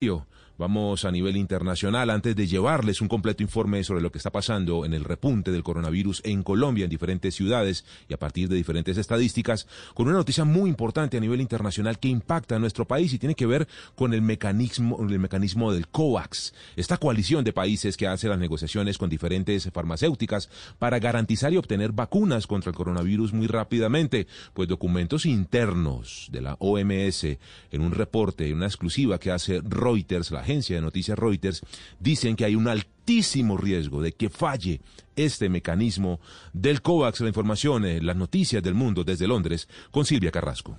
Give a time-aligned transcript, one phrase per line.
[0.00, 0.27] Yo.
[0.58, 2.10] Vamos a nivel internacional.
[2.10, 5.62] Antes de llevarles un completo informe sobre lo que está pasando en el repunte del
[5.62, 10.42] coronavirus en Colombia, en diferentes ciudades y a partir de diferentes estadísticas, con una noticia
[10.42, 14.12] muy importante a nivel internacional que impacta a nuestro país y tiene que ver con
[14.12, 19.08] el mecanismo, el mecanismo del COVAX, esta coalición de países que hace las negociaciones con
[19.08, 20.50] diferentes farmacéuticas
[20.80, 26.56] para garantizar y obtener vacunas contra el coronavirus muy rápidamente, pues documentos internos de la
[26.58, 31.60] OMS en un reporte, en una exclusiva que hace Reuters, la agencia de noticias Reuters,
[32.00, 34.80] dicen que hay un altísimo riesgo de que falle
[35.14, 36.20] este mecanismo
[36.52, 37.20] del COVAX.
[37.20, 40.78] La información, las noticias del mundo desde Londres, con Silvia Carrasco.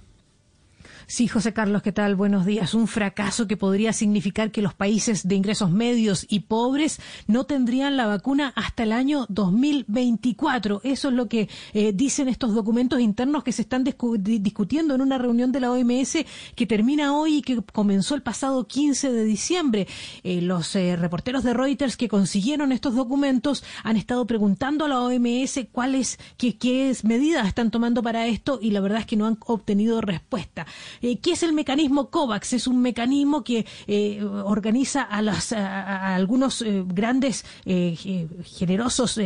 [1.12, 2.16] Sí, José Carlos, ¿qué tal?
[2.16, 2.76] Buenos días.
[2.76, 7.98] Un fracaso que podría significar que los países de ingresos medios y pobres no tendrían
[7.98, 10.81] la vacuna hasta el año 2024.
[10.84, 15.17] Eso es lo que eh, dicen estos documentos internos que se están discutiendo en una
[15.17, 19.88] reunión de la OMS que termina hoy y que comenzó el pasado 15 de diciembre.
[20.23, 25.02] Eh, los eh, reporteros de Reuters que consiguieron estos documentos han estado preguntando a la
[25.02, 29.25] OMS cuáles, qué, qué medidas están tomando para esto y la verdad es que no
[29.25, 30.67] han obtenido respuesta.
[31.02, 32.53] Eh, ¿Qué es el mecanismo COVAX?
[32.53, 39.19] Es un mecanismo que eh, organiza a, algunos eh, grandes generosos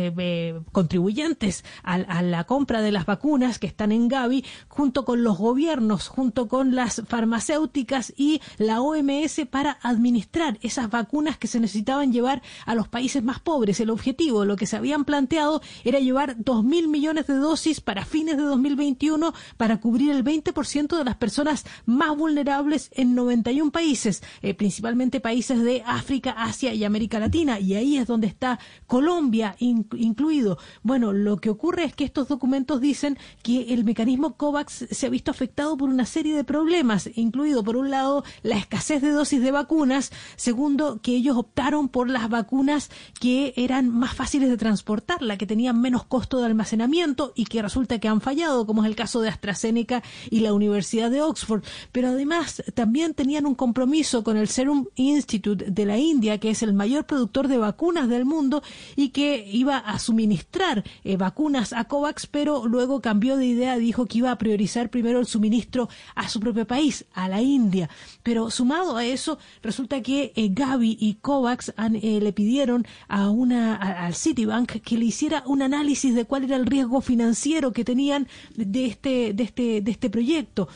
[0.72, 6.08] contribuyentes a, la compra de las vacunas que están en Gavi, junto con los gobiernos,
[6.08, 12.42] junto con las farmacéuticas y la OMS para administrar esas vacunas que se necesitaban llevar
[12.66, 13.80] a los países más pobres.
[13.80, 18.04] El objetivo, lo que se habían planteado, era llevar dos mil millones de dosis para
[18.04, 21.53] fines de 2021 para cubrir el 20% de las personas
[21.86, 27.60] más vulnerables en 91 países, eh, principalmente países de África, Asia y América Latina.
[27.60, 30.58] Y ahí es donde está Colombia incluido.
[30.82, 35.10] Bueno, lo que ocurre es que estos documentos dicen que el mecanismo COVAX se ha
[35.10, 39.40] visto afectado por una serie de problemas, incluido por un lado la escasez de dosis
[39.40, 45.22] de vacunas, segundo que ellos optaron por las vacunas que eran más fáciles de transportar,
[45.22, 48.88] la que tenían menos costo de almacenamiento y que resulta que han fallado, como es
[48.88, 51.43] el caso de AstraZeneca y la Universidad de Oxford
[51.92, 56.62] pero además también tenían un compromiso con el Serum Institute de la India, que es
[56.62, 58.62] el mayor productor de vacunas del mundo
[58.96, 64.06] y que iba a suministrar eh, vacunas a COVAX, pero luego cambió de idea, dijo
[64.06, 67.88] que iba a priorizar primero el suministro a su propio país, a la India.
[68.22, 73.76] Pero sumado a eso, resulta que eh, Gavi y COVAX eh, le pidieron a una,
[73.76, 78.28] al Citibank que le hiciera un análisis de cuál era el riesgo financiero que tenían
[78.56, 80.68] de este, de este, de este proyecto.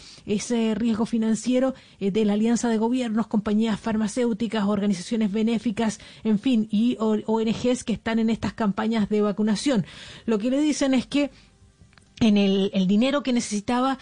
[0.58, 6.66] Ese riesgo financiero eh, de la alianza de gobiernos, compañías farmacéuticas, organizaciones benéficas, en fin,
[6.72, 9.86] y ONGs que están en estas campañas de vacunación.
[10.26, 11.30] Lo que le dicen es que
[12.20, 13.98] en el, dinero que necesitaba,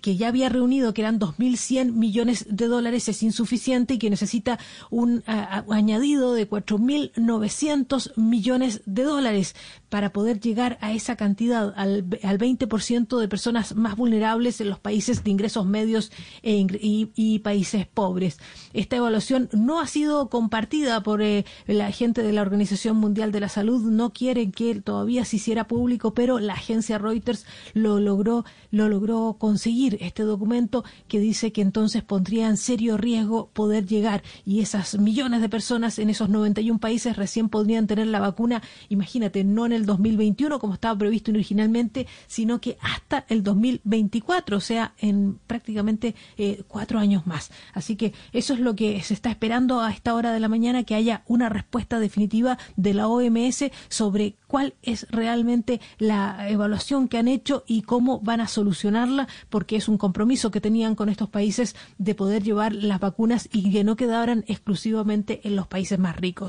[0.00, 4.58] que ya había reunido, que eran 2.100 millones de dólares, es insuficiente y que necesita
[4.90, 9.54] un añadido de 4.900 millones de dólares
[9.88, 14.78] para poder llegar a esa cantidad, al, al 20% de personas más vulnerables en los
[14.78, 16.10] países de ingresos medios
[16.42, 18.38] e y, países pobres.
[18.72, 23.40] Esta evaluación no ha sido compartida por eh, la gente de la Organización Mundial de
[23.40, 28.44] la Salud, no quieren que todavía se hiciera público, pero la agencia Reuters lo logró,
[28.70, 34.22] lo logró conseguir este documento que dice que entonces pondría en serio riesgo poder llegar
[34.44, 39.44] y esas millones de personas en esos 91 países recién podrían tener la vacuna, imagínate,
[39.44, 44.94] no en el 2021 como estaba previsto originalmente, sino que hasta el 2024, o sea,
[44.98, 47.50] en prácticamente eh, cuatro años más.
[47.74, 50.84] Así que eso es lo que se está esperando a esta hora de la mañana,
[50.84, 57.18] que haya una respuesta definitiva de la OMS sobre cuál es realmente la evaluación que
[57.18, 57.28] han
[57.66, 62.14] y cómo van a solucionarla, porque es un compromiso que tenían con estos países de
[62.14, 66.48] poder llevar las vacunas y que no quedaran exclusivamente en los países más ricos.